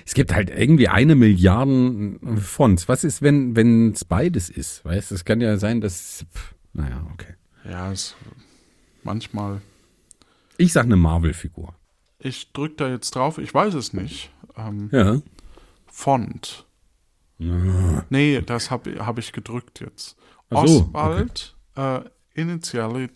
[0.05, 2.87] Es gibt halt irgendwie eine Milliarden Fonts.
[2.89, 4.83] Was ist, wenn es beides ist?
[4.83, 6.25] Weißt, es kann ja sein, dass.
[6.33, 7.35] Pff, naja, okay.
[7.63, 8.15] Ja, es,
[9.03, 9.61] manchmal.
[10.57, 11.73] Ich sag eine Marvel-Figur.
[12.19, 14.31] Ich drücke da jetzt drauf, ich weiß es nicht.
[14.55, 15.21] Ähm, Ja.
[15.85, 16.65] Font.
[17.37, 20.17] Nee, das habe hab ich gedrückt jetzt.
[20.49, 22.01] So, Oswald, äh,
[22.33, 23.09] initially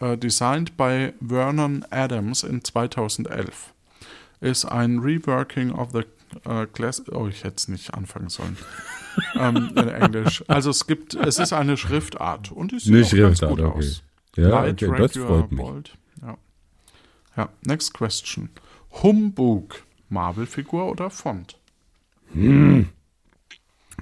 [0.00, 3.72] äh, designed by Vernon Adams in 2011,
[4.40, 6.02] ist ein Reworking of the
[6.48, 7.02] äh, Class.
[7.10, 8.56] Oh, ich hätte es nicht anfangen sollen.
[9.36, 10.44] ähm, in Englisch.
[10.48, 13.78] Also es gibt, es ist eine Schriftart und die sieht Eine Schriftart, gut okay.
[13.78, 14.02] aus.
[14.36, 15.60] Ja, Light, okay, das freut mich.
[15.60, 15.96] bold.
[16.22, 16.36] Ja.
[17.36, 18.50] ja, next question.
[19.02, 21.58] Humbug, Marvel-Figur oder Font?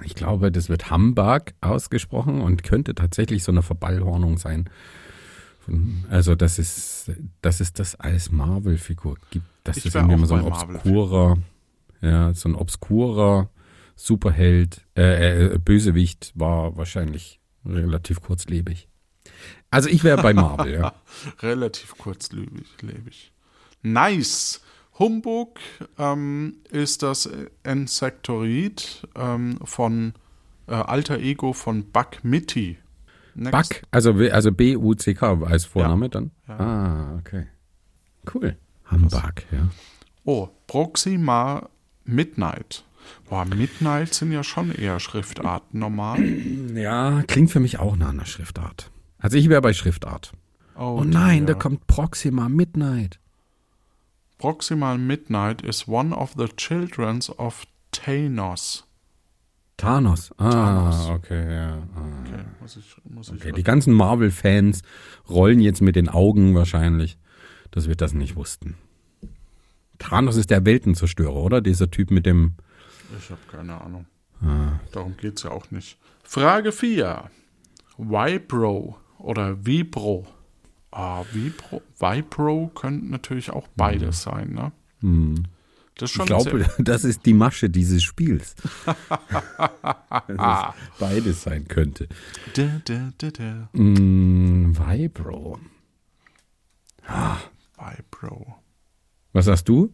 [0.05, 4.69] Ich glaube, das wird Hamburg ausgesprochen und könnte tatsächlich so eine Verballhornung sein.
[6.09, 7.09] Also, dass es,
[7.41, 9.45] dass es das als Marvel-Figur gibt.
[9.63, 11.37] Das Ich ist irgendwie so ein obskurer,
[12.01, 13.49] ja, so ein obskurer
[13.95, 18.89] Superheld, äh, äh, Bösewicht war wahrscheinlich relativ kurzlebig.
[19.69, 20.93] Also ich wäre bei Marvel, ja.
[21.41, 22.67] Relativ kurzlebig.
[22.81, 23.31] lebig.
[23.81, 24.61] Nice.
[24.99, 25.59] Humbug
[25.97, 27.29] ähm, ist das
[27.63, 30.13] Insektoid ähm, von
[30.67, 32.77] äh, Alter Ego von Buck Mitty.
[33.35, 36.31] Buck, also, also B-U-C-K als Vorname dann?
[36.47, 37.47] Ah, okay.
[38.31, 38.55] Cool.
[38.85, 39.69] Hamburg, ja.
[40.23, 41.69] Oh, Proxima
[42.05, 42.83] Midnight.
[43.29, 46.19] Boah, Midnight sind ja schon eher Schriftarten normal.
[46.75, 48.89] Ja, klingt für mich auch nach einer Schriftart.
[49.19, 50.33] Also ich wäre bei Schriftart.
[50.75, 53.19] Oh, nein, da kommt Proxima Midnight.
[54.43, 58.83] Proximal Midnight is one of the children of Thanos.
[59.77, 60.33] Thanos.
[60.37, 61.09] Ah, Thanos.
[61.11, 61.77] okay, ja.
[61.95, 62.19] Ah.
[62.19, 64.81] Okay, muss ich, muss ich Okay, die ganzen Marvel-Fans
[65.29, 67.17] rollen jetzt mit den Augen wahrscheinlich,
[67.71, 68.75] dass wir das nicht wussten.
[69.97, 71.61] Thanos ist der Weltenzerstörer, oder?
[71.61, 72.55] Dieser Typ mit dem.
[73.17, 74.07] Ich habe keine Ahnung.
[74.41, 74.81] Ah.
[74.91, 75.97] Darum geht es ja auch nicht.
[76.21, 77.31] Frage 4.
[77.97, 80.27] Vibro oder Vibro.
[80.95, 84.71] Ah, Vibro, Vibro könnte natürlich auch beides sein, ne?
[85.95, 88.55] Das ist Ich glaube, das ist die Masche dieses Spiels.
[90.27, 92.07] dass es beides sein könnte.
[92.53, 93.69] Da, da, da, da.
[93.73, 95.59] Mm, Vibro.
[97.75, 98.55] Vibro.
[99.31, 99.91] Was sagst du?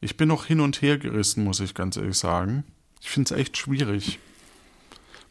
[0.00, 2.62] Ich bin noch hin und her gerissen, muss ich ganz ehrlich sagen.
[3.00, 4.20] Ich finde es echt schwierig.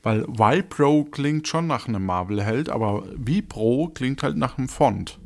[0.07, 5.19] Weil Vipro klingt schon nach einem Marvel-Held, aber Vipro klingt halt nach einem Font.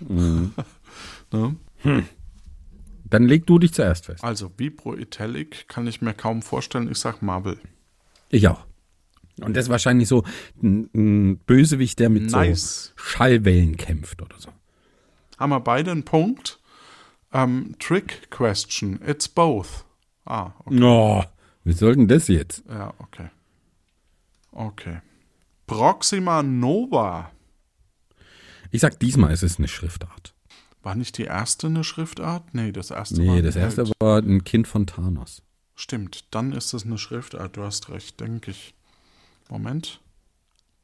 [0.00, 0.52] Mhm.
[1.32, 1.54] ne?
[1.76, 2.08] hm.
[3.04, 4.24] Dann leg du dich zuerst fest.
[4.24, 6.90] Also Vipro Italic kann ich mir kaum vorstellen.
[6.90, 7.58] Ich sag Marvel.
[8.28, 8.66] Ich auch.
[9.40, 10.24] Und das ist wahrscheinlich so
[10.60, 12.86] ein, ein Bösewicht, der mit nice.
[12.86, 14.48] so Schallwellen kämpft oder so.
[15.38, 16.58] Haben wir beide einen Punkt?
[17.30, 18.98] Um, ähm, trick question.
[19.06, 19.84] It's both.
[20.24, 20.82] Ah, okay.
[20.82, 21.22] Oh,
[21.62, 22.64] wie soll denn das jetzt?
[22.68, 23.28] Ja, okay.
[24.54, 25.00] Okay.
[25.66, 27.32] Proxima Nova.
[28.70, 30.34] Ich sag, diesmal ist es eine Schriftart.
[30.82, 32.54] War nicht die erste eine Schriftart?
[32.54, 33.34] Nee, das erste nee, war.
[33.34, 33.94] Nee, das erste Welt.
[34.00, 35.42] war ein Kind von Thanos.
[35.74, 37.56] Stimmt, dann ist es eine Schriftart.
[37.56, 38.74] Du hast recht, denke ich.
[39.48, 40.00] Moment.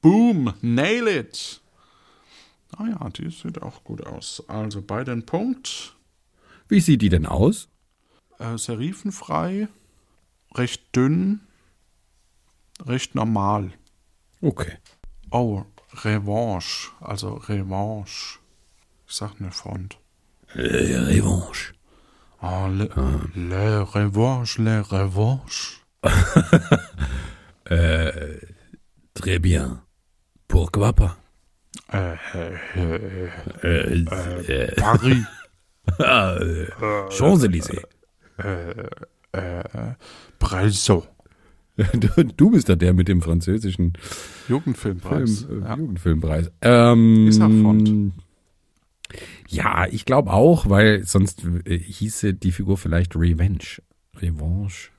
[0.03, 1.61] Boom, nail it.
[2.77, 4.43] Ah ja, die sieht auch gut aus.
[4.49, 5.97] Also bei den Punkt.
[6.69, 7.69] Wie sieht die denn aus?
[8.39, 9.69] Äh, serifenfrei,
[10.55, 11.41] recht dünn,
[12.87, 13.71] recht normal.
[14.43, 14.79] Okay.
[15.31, 15.65] Oh,
[16.05, 18.39] Revanche, also Revanche.
[19.07, 19.99] Ich sag ne Font.
[20.55, 21.73] Äh, Revanche.
[22.43, 23.21] Oh, le, ah.
[23.35, 25.83] le Revanche, le Revanche.
[27.71, 28.39] euh,
[29.15, 29.83] très bien.
[30.49, 31.17] Pourquoi pas?
[31.95, 32.17] Euh,
[32.77, 33.29] euh,
[33.65, 35.23] euh, Paris.
[35.99, 36.37] Ah,
[37.11, 37.83] Champs-Élysées.
[40.39, 41.03] Bresson.
[41.03, 41.20] Du,
[42.37, 43.95] du, bist da der mit dem französischen
[44.49, 45.45] Jugendfilmpreis.
[45.45, 45.77] Film, ja.
[45.77, 46.51] Jugendfilmpreis.
[46.61, 48.13] Ähm, Ist Font.
[49.49, 53.83] Ja, ich glaube auch, weil sonst hieße die Figur vielleicht Revenge.
[54.17, 54.91] Revanche.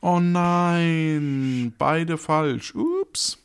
[0.00, 2.74] Oh nein, beide falsch.
[2.74, 3.42] Ups.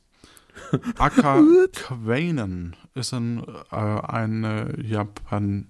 [0.98, 1.42] Aka
[1.74, 5.68] Quainen ist ein, äh, ein äh, Japan,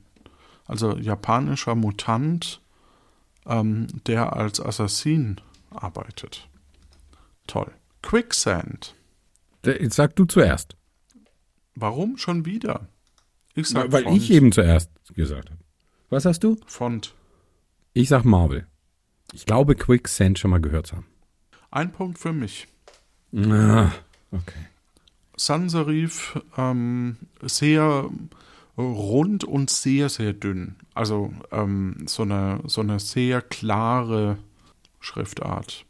[0.65, 2.61] also japanischer Mutant,
[3.45, 5.39] ähm, der als Assassin
[5.71, 6.47] arbeitet.
[7.47, 7.71] Toll.
[8.01, 8.95] Quicksand.
[9.65, 10.75] Jetzt sag du zuerst.
[11.75, 12.87] Warum schon wieder?
[13.53, 14.17] Ich sag Weil Font.
[14.17, 15.61] ich eben zuerst gesagt habe.
[16.09, 16.57] Was hast du?
[16.65, 17.13] Font.
[17.93, 18.67] Ich sag Marvel.
[19.33, 21.07] Ich glaube, Quicksand schon mal gehört zu haben.
[21.69, 22.67] Ein Punkt für mich.
[23.35, 23.91] Ah,
[24.31, 24.67] okay.
[25.37, 28.09] Sans Serif ähm, sehr
[28.77, 30.75] rund und sehr, sehr dünn.
[30.93, 34.37] Also ähm, so, eine, so eine sehr klare
[35.01, 35.85] Schriftart.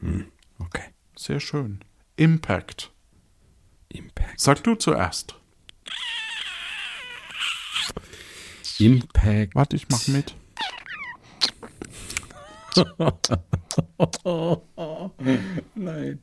[0.00, 0.26] Hm,
[0.58, 0.82] okay.
[1.14, 1.80] Sehr schön.
[2.16, 2.90] Impact.
[3.88, 4.40] Impact.
[4.40, 5.36] Sag du zuerst.
[8.78, 9.54] Impact.
[9.54, 10.34] Warte, ich mach mit.
[15.74, 16.22] Nein.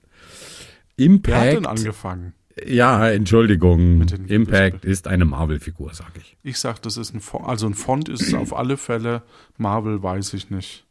[0.97, 1.27] Impact.
[1.27, 2.33] Wer hat denn angefangen?
[2.65, 4.01] Ja, Entschuldigung.
[4.27, 6.37] Impact ist eine Marvel-Figur, sag ich.
[6.43, 7.47] Ich sag, das ist ein Font.
[7.47, 9.23] Also ein Font ist es auf alle Fälle.
[9.57, 10.85] Marvel weiß ich nicht.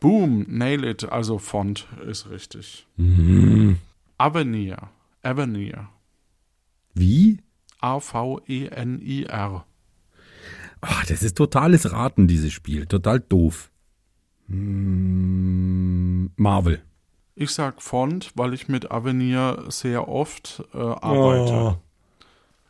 [0.00, 1.04] Boom, nail it.
[1.04, 2.86] Also Font ist richtig.
[2.96, 3.78] Mhm.
[4.16, 4.88] Avenir.
[5.22, 5.88] Avenir.
[6.94, 7.38] Wie?
[7.80, 9.64] A-V-E-N-I-R.
[10.82, 12.86] Oh, das ist totales Raten, dieses Spiel.
[12.86, 13.70] Total doof.
[14.48, 16.82] Hm, Marvel.
[17.34, 21.52] Ich sag Font, weil ich mit Avenir sehr oft äh, arbeite.
[21.52, 21.76] Oh,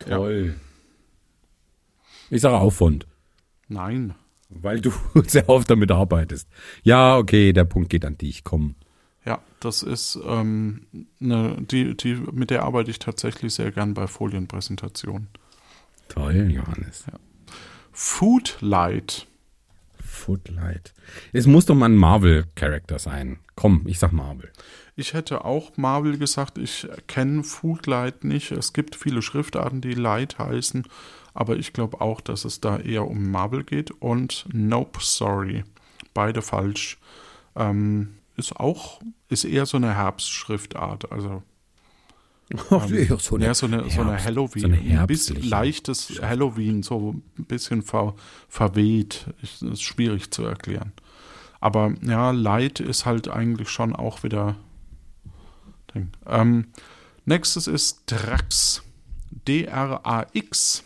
[0.00, 0.54] toll.
[0.54, 0.54] Ja.
[2.30, 3.06] Ich sage auch Font.
[3.68, 4.14] Nein.
[4.50, 4.92] Weil du
[5.26, 6.48] sehr oft damit arbeitest.
[6.82, 8.44] Ja, okay, der Punkt geht an dich.
[8.44, 8.74] Komm.
[9.24, 10.86] Ja, das ist ähm,
[11.18, 15.28] ne, die, die, mit der arbeite ich tatsächlich sehr gern bei Folienpräsentationen.
[16.08, 17.04] Toll, Johannes.
[17.06, 17.18] Ja.
[17.92, 19.26] Foodlight.
[20.02, 20.92] Footlight.
[21.32, 23.38] Es muss doch mal ein Marvel-Charakter sein.
[23.54, 24.50] Komm, ich sag Marvel.
[24.96, 26.58] Ich hätte auch Marvel gesagt.
[26.58, 28.50] Ich kenne Footlight nicht.
[28.52, 30.84] Es gibt viele Schriftarten, die Light heißen.
[31.34, 33.90] Aber ich glaube auch, dass es da eher um Marvel geht.
[33.90, 35.64] Und Nope, sorry.
[36.14, 36.98] Beide falsch.
[37.56, 41.12] Ähm, ist auch, ist eher so eine Herbstschriftart.
[41.12, 41.42] Also
[42.50, 46.82] ähm, so eine, ja, so eine, so eine Halloween, so eine ein bisschen leichtes Halloween,
[46.82, 48.14] so ein bisschen ver,
[48.48, 49.26] verweht.
[49.42, 50.92] Ist, ist schwierig zu erklären.
[51.60, 54.56] Aber ja, Light ist halt eigentlich schon auch wieder.
[56.26, 56.68] Ähm,
[57.24, 58.82] nächstes ist Drax.
[59.46, 60.84] D-R-A-X.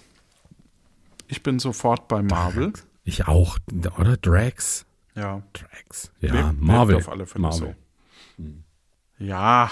[1.29, 2.73] Ich bin sofort bei Marvel.
[3.05, 3.59] Ich auch,
[3.99, 4.17] oder?
[4.17, 4.87] Drax.
[5.15, 5.43] Ja.
[5.53, 6.11] Drax.
[6.21, 6.97] Ja, Marvel.
[6.97, 7.77] Auf alle Fälle Marvel.
[8.39, 8.43] So.
[8.43, 8.65] Hm.
[9.19, 9.71] Ja,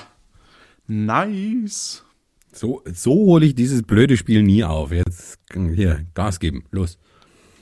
[0.87, 2.05] Nice.
[2.53, 4.93] So, so hole ich dieses blöde Spiel nie auf.
[4.93, 6.65] Jetzt hier, Gas geben.
[6.71, 6.99] Los.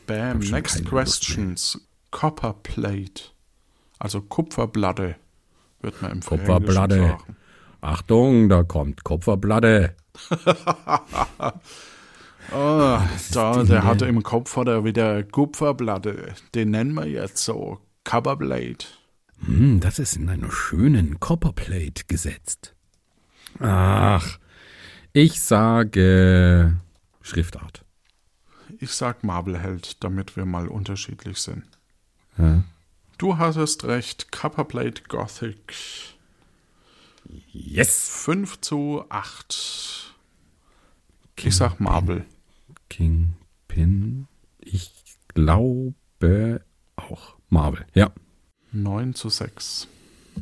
[0.06, 0.40] Bam.
[0.40, 1.80] Next questions.
[2.10, 3.22] Copperplate.
[4.00, 5.14] Also Kupferplatte.
[5.80, 6.96] Wird man im Kupferplatte.
[6.96, 7.36] sagen.
[7.80, 9.94] Achtung, da kommt Kupferplatte.
[12.52, 12.98] Oh,
[13.32, 16.34] da, der hatte im Kopf hat er wieder Kupferplatte.
[16.54, 17.78] Den nennen wir jetzt so.
[18.04, 18.86] Copperplate.
[19.44, 22.74] Hm, das ist in einer schönen Copperplate gesetzt.
[23.58, 24.38] Ach,
[25.12, 26.76] ich sage
[27.22, 27.84] Schriftart.
[28.78, 31.64] Ich sag Marbelheld, damit wir mal unterschiedlich sind.
[32.38, 32.62] Ja.
[33.18, 35.74] Du hattest recht, Copperplate Gothic.
[37.52, 38.08] Yes!
[38.24, 40.14] 5 zu 8.
[41.36, 42.24] Ich sag Marble.
[42.90, 44.26] Kingpin.
[44.58, 44.92] Ich
[45.28, 46.60] glaube
[46.96, 48.12] auch Marvel, ja.
[48.72, 49.88] 9 zu 6.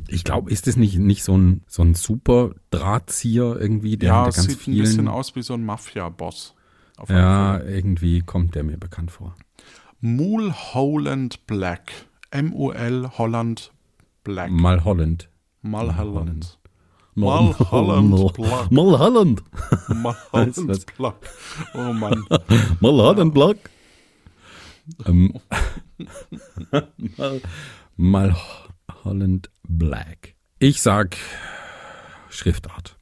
[0.07, 4.23] Ich glaube, ist das nicht, nicht so ein, so ein super Drahtzieher irgendwie, der ja,
[4.23, 4.77] ganz sieht vielen.
[4.77, 6.55] ein bisschen aus wie so ein Mafia-Boss.
[7.07, 9.35] Ja, irgendwie kommt der mir bekannt vor.
[10.01, 11.91] Mulholland Black.
[12.31, 13.71] M-U-L Holland
[14.23, 14.51] Black.
[14.51, 16.58] Malholland.
[17.19, 17.59] Mulholland.
[17.71, 18.33] Mulholland.
[18.33, 18.71] Black.
[18.71, 19.43] Mulholland.
[19.89, 21.15] Mulholland Black.
[21.73, 22.25] Oh Mann.
[22.79, 23.57] Mulholland Black.
[25.05, 25.33] Ähm,
[27.97, 28.31] Mal,
[28.87, 30.35] Malholland Black.
[30.59, 31.17] Ich sag
[32.29, 32.97] Schriftart.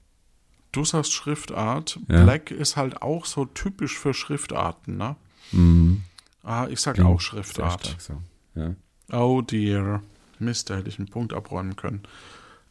[0.72, 2.00] Du sagst Schriftart.
[2.10, 2.24] Ja.
[2.24, 5.16] Black ist halt auch so typisch für Schriftarten, ne?
[5.52, 6.04] Mhm.
[6.44, 7.96] Ah, ich sag Klingt auch sehr Schriftart.
[8.00, 8.22] so.
[8.56, 8.76] Ja.
[9.12, 10.02] Oh dear.
[10.40, 12.04] Mist, da hätte ich einen Punkt abräumen können.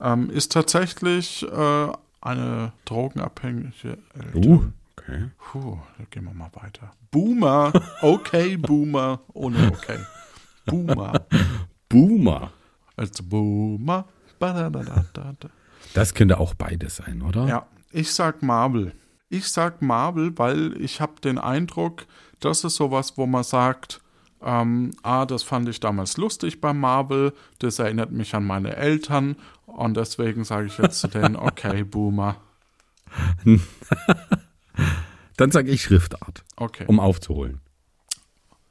[0.01, 1.89] Ähm, ist tatsächlich äh,
[2.21, 4.45] eine drogenabhängige Eltern.
[4.45, 4.63] Uh,
[4.97, 5.31] okay.
[5.39, 6.93] Puh, da gehen wir mal weiter.
[7.11, 7.73] Boomer.
[8.03, 9.21] Okay, Boomer.
[9.33, 9.99] Ohne okay.
[10.67, 11.27] Boomer.
[11.89, 12.53] Boomer.
[12.97, 14.05] Als Boomer.
[15.95, 17.47] Das könnte auch beides sein, oder?
[17.47, 18.93] Ja, ich sag Marvel.
[19.29, 22.07] Ich sag Marvel, weil ich habe den Eindruck,
[22.41, 24.01] das ist sowas, wo man sagt,
[24.43, 29.37] ähm, ah, das fand ich damals lustig bei Marvel, das erinnert mich an meine Eltern
[29.77, 32.37] und deswegen sage ich jetzt zu denen, okay, Boomer.
[35.37, 37.61] Dann sage ich Schriftart, Okay, um aufzuholen.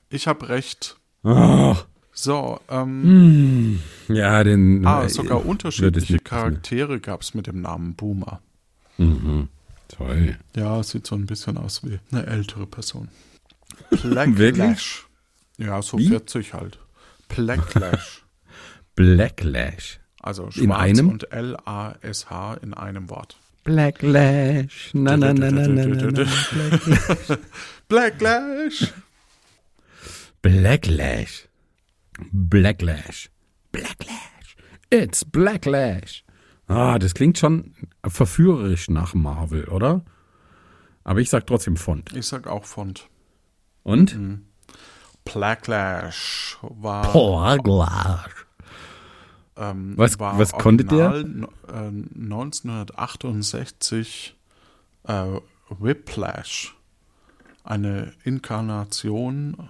[0.09, 0.97] ich habe recht.
[1.23, 1.75] Oh,
[2.11, 4.85] So, ähm, ja, den.
[4.85, 8.41] ah, äh, sogar es unterschiedliche Charaktere gab es mit dem Namen Boomer.
[8.97, 9.49] Mhm.
[9.89, 10.37] Toll.
[10.55, 13.09] Ja, sieht so ein bisschen aus wie eine ältere Person.
[13.89, 15.05] Blacklash.
[15.57, 16.07] Ja, so Wie?
[16.09, 16.79] 40 halt.
[17.27, 18.23] Blacklash.
[18.95, 19.99] Blacklash.
[20.25, 21.09] Also schwarz In einem?
[21.09, 23.37] und L-A-S-H in einem Wort.
[23.63, 24.89] Blacklash.
[24.93, 26.25] Na, na, na, na, na, na.
[27.87, 28.91] Blacklash.
[30.41, 31.47] Blacklash.
[32.31, 33.29] Blacklash.
[33.71, 34.55] Blacklash.
[34.89, 36.23] It's Blacklash.
[36.67, 40.03] Ah, das klingt schon verführerisch nach Marvel, oder?
[41.03, 42.13] Aber ich sag trotzdem Font.
[42.15, 43.09] Ich sag auch Font.
[43.83, 44.17] Und?
[45.23, 48.44] Blacklash war, Blacklash.
[49.57, 51.15] Ähm, Was- was konnte der?
[51.15, 54.35] Äh, 1968
[55.07, 55.25] äh,
[55.69, 56.75] Whiplash.
[57.63, 59.69] Eine Inkarnation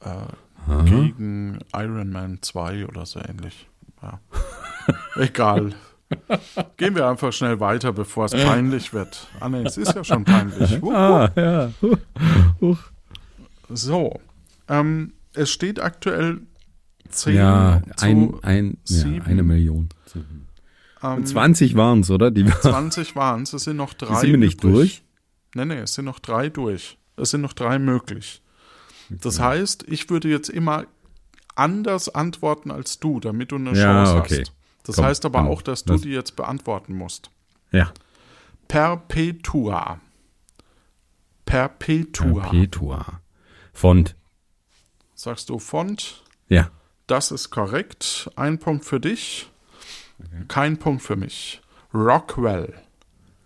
[0.00, 3.68] äh, gegen Iron Man 2 oder so ähnlich.
[4.02, 4.20] Ja.
[5.22, 5.74] Egal.
[6.76, 9.28] Gehen wir einfach schnell weiter, bevor es peinlich wird.
[9.40, 10.72] Ah, nee, es ist ja schon peinlich.
[10.82, 10.94] Wupp, wupp.
[10.94, 11.70] Ah, ja.
[12.60, 12.76] Huh.
[13.70, 14.20] So.
[14.68, 16.40] Ähm, es steht aktuell
[17.12, 19.88] 10 Ja, ein, ein, ja, eine Million.
[21.02, 22.30] ähm, 20 waren es, oder?
[22.30, 23.52] Die, 20 waren es.
[23.52, 24.20] Es sind noch drei.
[24.20, 24.72] sind wir nicht übrig.
[24.74, 25.02] durch?
[25.54, 26.98] Nee, nee, es sind noch drei durch.
[27.16, 28.42] Es sind noch drei möglich.
[29.10, 30.86] Das heißt, ich würde jetzt immer
[31.54, 34.40] anders antworten als du, damit du eine Ja, Chance okay.
[34.40, 34.52] hast.
[34.84, 35.48] Das Komm, heißt aber komm.
[35.48, 36.00] auch, dass du Was?
[36.00, 37.30] die jetzt beantworten musst.
[37.72, 37.92] Ja.
[38.68, 40.00] Perpetua.
[41.44, 42.42] Perpetua.
[42.48, 43.20] Perpetua.
[43.72, 44.16] Font.
[45.14, 46.22] Sagst du Font?
[46.48, 46.70] Ja.
[47.06, 48.30] Das ist korrekt.
[48.36, 49.50] Ein Punkt für dich.
[50.48, 51.60] Kein Punkt für mich.
[51.92, 52.74] Rockwell.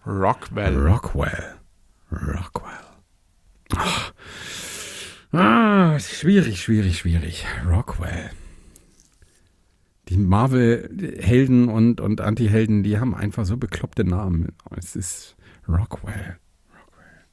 [0.06, 0.76] Rockwell.
[0.76, 1.54] Rockwell.
[2.12, 2.72] Rockwell.
[3.72, 4.12] Ah,
[5.32, 7.44] ah, schwierig, schwierig, schwierig.
[7.66, 8.30] Rockwell.
[10.08, 14.54] Die Marvel-Helden und, und Anti-Helden, die haben einfach so bekloppte Namen.
[14.76, 15.36] Es ist
[15.68, 16.38] Rockwell.
[16.72, 17.24] Rockwell.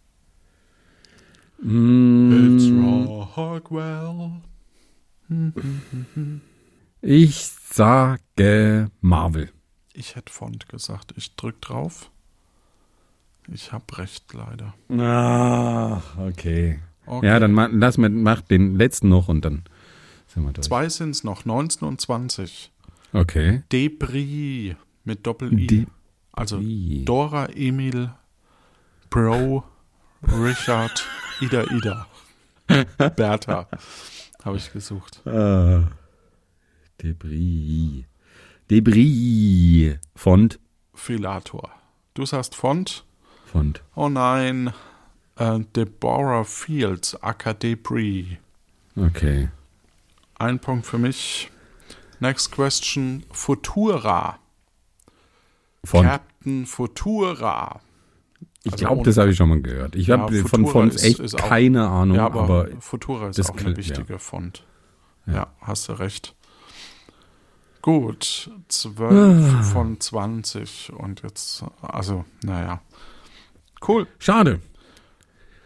[1.59, 3.05] It's Mm,
[3.37, 4.41] Rockwell.
[7.01, 9.51] Ich sage Marvel.
[9.93, 11.13] Ich hätte Font gesagt.
[11.17, 12.09] Ich drück drauf.
[13.51, 14.73] Ich hab recht, leider.
[14.89, 16.79] Ah, okay.
[17.05, 17.25] Okay.
[17.27, 19.63] Ja, dann ma- lass mir, mach den letzten noch und dann
[20.27, 20.65] sind wir durch.
[20.65, 22.71] Zwei sind es noch, 19 und 20.
[23.11, 23.63] Okay.
[23.71, 25.67] Debris mit Doppel-I.
[25.67, 25.85] De-
[26.31, 26.61] also.
[26.61, 28.11] Dora, Emil,
[29.09, 29.65] Bro,
[30.41, 31.05] Richard,
[31.41, 32.07] Ida, Ida.
[33.15, 33.67] Bertha
[34.43, 35.25] habe ich gesucht.
[35.25, 35.87] Ah,
[37.01, 38.05] Debris.
[38.69, 39.97] Debris.
[40.15, 40.59] Font.
[40.93, 41.69] Filator.
[42.13, 43.05] Du sagst Font.
[43.45, 43.83] Font.
[43.95, 44.73] Oh nein.
[45.35, 48.37] Äh, Deborah Fields, Acadebris.
[48.95, 49.49] Okay.
[50.37, 51.49] Ein Punkt für mich.
[52.19, 53.23] Next question.
[53.31, 54.39] Futura.
[55.83, 57.81] Von, Captain Futura.
[58.63, 59.95] Ich also glaube, das habe ich schon mal gehört.
[59.95, 63.29] Ich habe Ja, von Futura Fonts echt ist auch- keine Ahnung, Ja, aber, aber Futura
[63.29, 64.65] ist auch eine wichtige Font.
[65.25, 65.33] Ja.
[65.33, 65.53] Ja.
[65.61, 66.35] hast du recht.
[67.81, 69.63] Gut, 12 Ah.
[69.63, 72.81] von 20 und jetzt, also, naja.
[73.85, 74.07] Cool.
[74.19, 74.61] schade.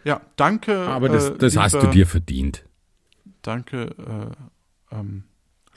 [0.04, 0.76] Ja, danke.
[0.88, 2.64] Aber das, äh, das hast du liebe- dir verdient.
[3.42, 3.94] Danke,
[4.90, 5.24] äh, ähm,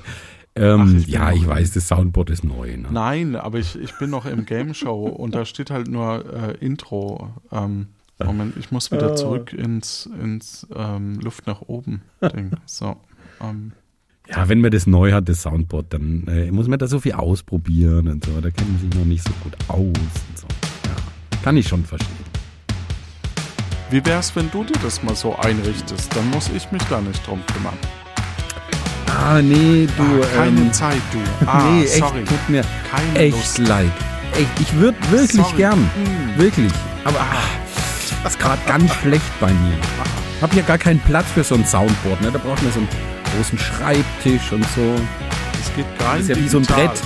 [0.54, 2.76] Ähm, Ach, ich ja, ich weiß, das Soundboard ist neu.
[2.76, 2.88] Ne?
[2.90, 6.56] Nein, aber ich, ich bin noch im Game Show und da steht halt nur äh,
[6.64, 7.30] Intro.
[7.52, 7.86] Ähm,
[8.24, 12.02] Moment, ich muss wieder zurück ins, ins ähm, Luft nach oben
[12.34, 12.50] Ding.
[12.66, 12.96] So.
[13.40, 13.70] Ähm,
[14.28, 17.12] Ja, wenn man das neu hat, das Soundboard, dann äh, muss man da so viel
[17.12, 18.40] ausprobieren und so.
[18.40, 20.48] Da kennt man sich noch nicht so gut aus und so.
[20.86, 20.96] Ja,
[21.44, 22.27] kann ich schon verstehen.
[23.91, 26.14] Wie wär's, wenn du dir das mal so einrichtest?
[26.14, 27.78] Dann muss ich mich da nicht drum kümmern.
[29.11, 30.03] Ah, nee, du.
[30.22, 31.18] Ah, keine ähm, Zeit, du.
[31.47, 32.24] Ah, nee, echt, sorry.
[32.24, 33.59] tut mir Keine echt Lust.
[33.59, 33.91] leid.
[34.32, 35.57] Echt, ich würde wirklich Sorry.
[35.57, 35.80] gern.
[35.80, 36.39] Mm.
[36.39, 36.72] Wirklich.
[37.05, 37.49] Aber ah,
[38.22, 39.74] das ist gerade ganz schlecht bei mir.
[40.43, 42.20] Hab ja gar keinen Platz für so ein Soundboard.
[42.20, 42.30] Ne?
[42.30, 42.89] Da braucht man so einen
[43.34, 44.95] großen Schreibtisch und so.
[45.61, 46.89] Es geht Das rein ist ja wie so ein digital.
[46.89, 47.03] Brett.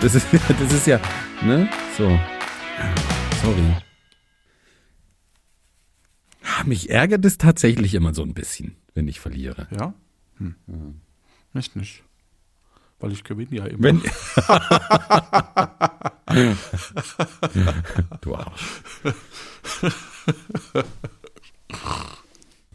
[0.00, 0.98] Das ist, das ist ja,
[1.42, 1.68] ne?
[1.96, 2.18] So.
[3.42, 3.87] Sorry.
[6.64, 9.66] Mich ärgert es tatsächlich immer so ein bisschen, wenn ich verliere.
[9.70, 9.94] Ja?
[10.38, 10.54] Hm.
[11.52, 12.02] Mich nicht.
[13.00, 13.84] Weil ich gewinne ja immer.
[13.84, 14.02] Wenn.
[18.20, 18.82] du Arsch.